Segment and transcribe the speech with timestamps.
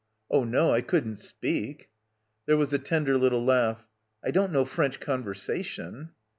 [0.31, 1.91] "Oh, no, I couldn't speak"
[2.47, 3.87] There was a tender little laugh.
[4.25, 6.09] "I don't know French conversation."